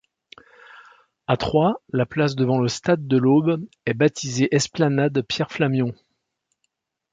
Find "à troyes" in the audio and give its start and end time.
1.27-1.79